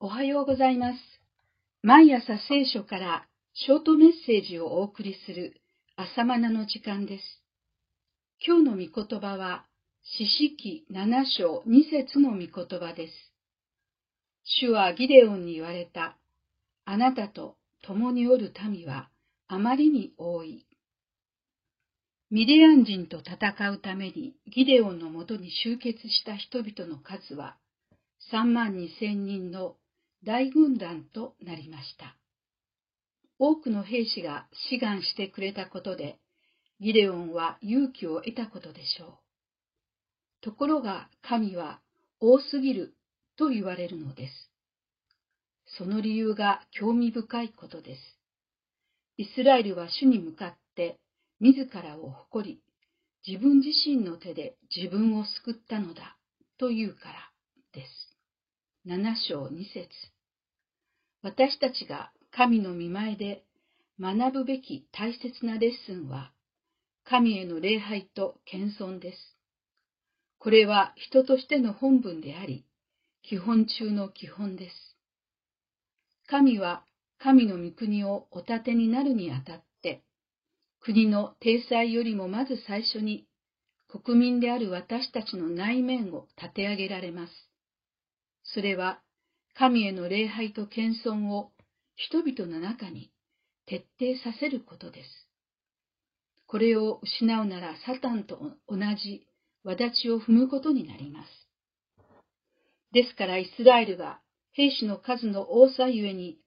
[0.00, 0.98] おはようございます。
[1.82, 5.60] 毎朝聖書からショートメッセージをお送りする
[5.96, 7.24] 朝マナの時間です。
[8.46, 9.66] 今日の御言葉は、
[10.04, 13.12] 四式七章二節の御言葉です。
[14.44, 16.16] 主はギデオンに言われた。
[16.84, 19.10] あなたと共におる民は
[19.48, 20.64] あまりに多い。
[22.30, 27.56] ミディアン人と戦うためにギデオンのもとに集結した人々の数は
[28.32, 29.74] 3万2千人の
[30.24, 32.16] 大軍団となりました。
[33.38, 36.18] 多くの兵士が志願してくれたことで、
[36.80, 39.18] ギデオンは勇気を得たことでしょう。
[40.40, 41.80] ところが神は
[42.20, 42.94] 多すぎる
[43.36, 44.50] と言われるのです。
[45.76, 48.00] その理由が興味深いことです。
[49.16, 50.98] イスラエルは主に向かって
[51.40, 52.62] 自らを誇り、
[53.26, 56.16] 自分自身の手で自分を救ったのだ
[56.58, 57.30] というから
[57.72, 58.07] です。
[58.88, 59.86] 7章2節
[61.20, 63.44] 私たちが神の見前で
[64.00, 66.32] 学ぶべき大切なレッスンは、
[67.04, 69.36] 神への礼拝と謙遜です。
[70.38, 72.64] これは人としての本文であり、
[73.22, 74.96] 基本中の基本です。
[76.26, 76.82] 神は
[77.18, 80.02] 神の御国をお立てになるにあたって、
[80.80, 83.26] 国の体裁よりもまず最初に
[83.86, 87.47] 国民である私たちの内面を立て上げられます。
[88.54, 89.00] それは
[89.54, 91.50] 神への礼拝と謙遜を
[91.96, 93.10] 人々の中に
[93.66, 95.28] 徹底させることです。
[96.46, 99.26] これを失うならサタンと同じ
[99.64, 101.28] 轍を踏むことになります。
[102.92, 104.20] ですからイスラエルが
[104.52, 106.38] 兵士の数の多さゆえに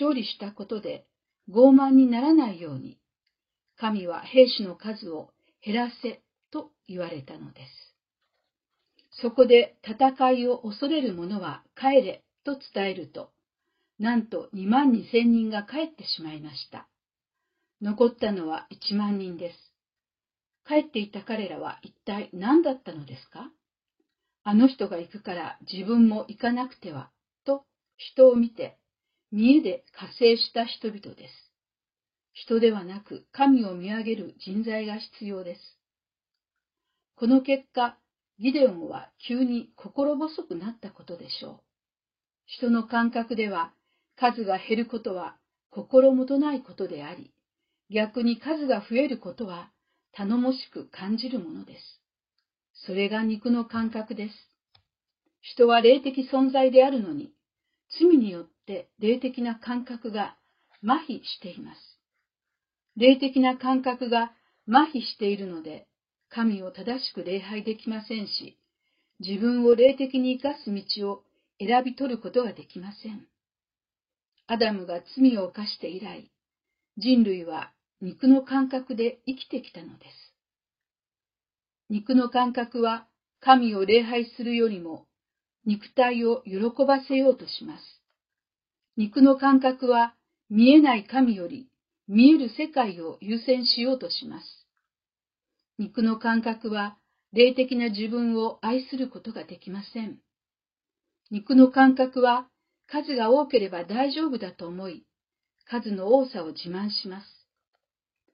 [0.00, 1.04] 勝利したことで
[1.50, 2.98] 傲慢にならないように、
[3.76, 5.30] 神は兵士の数を
[5.62, 7.89] 減らせと言われたのです。
[9.22, 13.30] そこで戦いを恐れる者は帰れと伝えると、
[13.98, 16.88] なんと2万2千人が帰ってしまいました。
[17.82, 19.56] 残ったのは1万人です。
[20.66, 23.50] 帰っていた彼らは一体何だったのですか？
[24.42, 27.10] あの人が行くから自分も行かなくては、
[27.44, 27.64] と
[27.96, 28.78] 人を見て、
[29.32, 31.52] 見栄で加勢した人々です。
[32.32, 35.60] 人ではなく神を見上げる人材が必要です。
[37.16, 37.98] この結果、
[38.40, 41.60] ギデオンは急に心細くなったことでしょう。
[42.46, 43.74] 人の感覚では
[44.16, 45.36] 数が減ることは
[45.70, 47.34] 心もとないことであり、
[47.90, 49.70] 逆に数が増えることは
[50.12, 52.00] 頼もしく感じるものです。
[52.86, 54.34] それが肉の感覚です。
[55.42, 57.34] 人は霊的存在であるのに、
[57.98, 60.36] 罪によって霊的な感覚が
[60.82, 61.78] 麻痺しています。
[62.96, 64.32] 霊的な感覚が
[64.66, 65.89] 麻痺しているので、
[66.30, 68.56] 神を正しく礼拝できませんし、
[69.18, 71.24] 自分を霊的に生かす道を
[71.58, 73.26] 選び取ることができません。
[74.46, 76.30] アダムが罪を犯して以来、
[76.96, 80.34] 人類は肉の感覚で生きてきたのです。
[81.90, 83.06] 肉の感覚は
[83.40, 85.06] 神を礼拝するよりも
[85.66, 87.82] 肉体を喜ばせようとします。
[88.96, 90.14] 肉の感覚は
[90.48, 91.68] 見えない神より
[92.06, 94.59] 見える世界を優先しようとします。
[95.80, 96.98] 肉の感覚は
[97.32, 100.18] 霊的な自分を愛することができません。
[101.30, 102.48] 肉の感覚は
[102.86, 105.06] 数が多ければ大丈夫だと思い、
[105.64, 107.26] 数の多さを自慢します。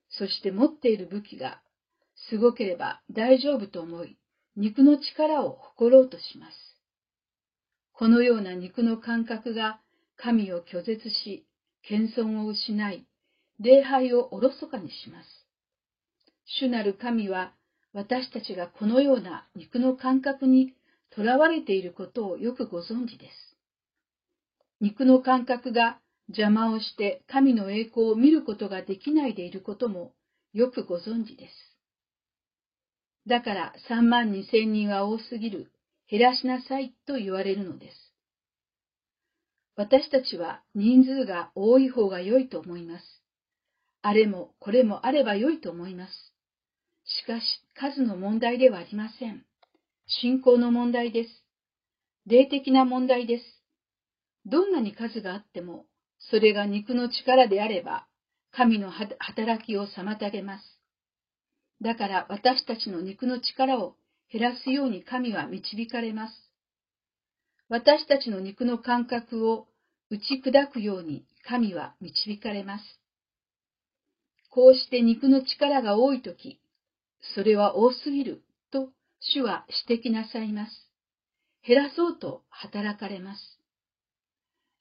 [0.09, 1.61] そして持っている武器が
[2.29, 4.17] すごければ大丈夫と思い、
[4.57, 6.53] 肉の力を誇ろうとします。
[7.93, 9.79] このような肉の感覚が
[10.17, 11.47] 神を拒絶し、
[11.83, 13.07] 謙遜を失い、
[13.61, 15.36] 礼拝をおろそかにします。
[16.47, 17.53] 主なる神は
[17.93, 20.73] 私たちがこのような肉の感覚に
[21.09, 23.57] とらわれていることをよくご存知です。
[24.79, 25.99] 肉の感覚が
[26.29, 30.13] 邪魔をして神の栄光を見ることができないでいることも
[30.53, 31.53] よくご存知です。
[33.27, 35.71] だから3万2千人は多すぎる、
[36.09, 38.13] 減らしなさいと言われるのです。
[39.75, 43.03] 私たちは人数が多い方が良いと思います。
[44.01, 46.36] あれもこれもあれば良いと思います。
[47.07, 47.43] しかし、
[47.73, 49.45] 数の問題ではありません。
[50.07, 51.29] 信仰の問題です。
[52.25, 53.43] 霊的な問題です。
[54.45, 55.85] どんなに数があっても、
[56.19, 58.07] それが肉の力であれば、
[58.51, 60.79] 神の働きを妨げます。
[61.81, 63.95] だから私たちの肉の力を
[64.31, 66.33] 減らすように神は導かれます。
[67.69, 69.67] 私たちの肉の感覚を
[70.09, 72.83] 打ち砕くように神は導かれます。
[74.49, 76.59] こうして肉の力が多いとき、
[77.35, 80.71] それは多すぎると主は指摘なさいます。
[81.65, 83.59] 減らそうと働かれます。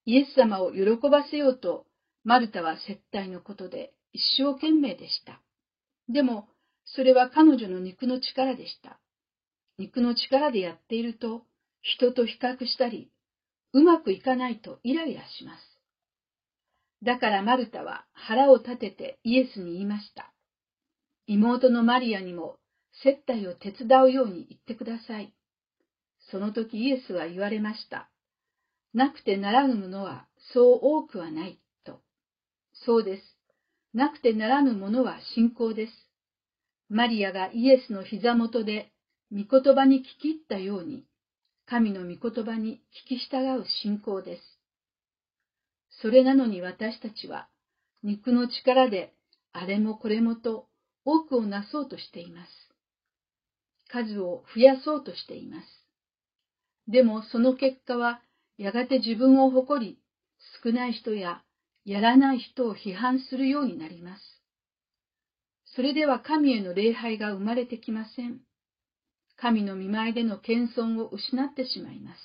[0.05, 1.87] イエス様を喜ばせようと、
[2.23, 5.43] マルタは接待のことで一生懸命でした。
[6.09, 6.49] でも、
[6.85, 9.01] それは彼女の肉の力でした。
[9.79, 11.43] 肉の力でやっていると、
[11.83, 13.11] 人と比較したり、
[13.73, 15.77] うまくいかないとイライラします。
[17.03, 20.33] だからマルタは腹を立ててイエスに言いました。
[21.27, 22.59] 妹のマリアにも
[23.03, 25.33] 接待を手伝うように言ってください。
[26.31, 28.09] その時イエスは言われました。
[28.95, 32.01] なくてならぬものはそう多くはない、と。
[32.85, 33.23] そうです。
[33.93, 35.93] なくてならぬものは信仰です。
[36.89, 38.93] マリアがイエスの膝元で
[39.33, 41.05] 御言葉に聞き入ったように、
[41.67, 44.43] 神の御言葉に聞き従う信仰です。
[46.01, 47.49] それなのに私たちは、
[48.03, 49.15] 肉の力で
[49.53, 50.69] あれもこれもと
[51.07, 52.51] 多くをなそうとしています。
[53.89, 55.67] 数を増やそうとしています。
[56.91, 58.21] でもその結果は、
[58.59, 59.99] やがて自分を誇り、
[60.63, 61.43] 少ない人や
[61.85, 64.23] やらない人を批判するようになります。
[65.77, 68.41] それでは神への礼拝が生まれてきません。
[69.37, 72.19] 神の見舞いでの謙遜を失ってしまいます。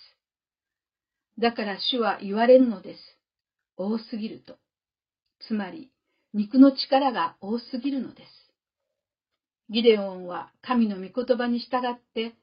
[1.38, 3.00] だから主は言われるのです。
[3.78, 4.58] 多すぎると。
[5.48, 5.92] つまり、
[6.34, 8.41] 肉の力が多すぎるのです。
[9.72, 12.36] ギデオンは神の御言葉に従って、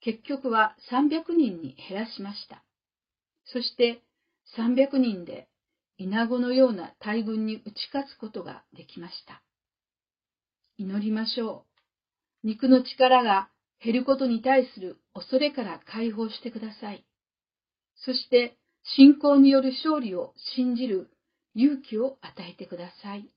[0.00, 2.62] 結局は300人に減らしました。
[3.46, 4.02] そして
[4.56, 5.48] 300人で
[5.98, 9.42] 稲子のような大軍に打ち勝つことができました。
[10.78, 11.64] 祈りましょ
[12.44, 12.46] う。
[12.46, 13.48] 肉の力が
[13.82, 17.04] 減ることに対する恐れから解放してください。
[17.96, 18.56] そして
[18.96, 21.10] 信仰による勝利を信じる
[21.56, 23.28] 勇気を与えてください。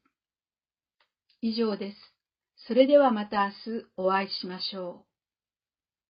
[1.41, 2.18] 以上です。
[2.67, 5.08] それではまた明日お会いしましょう。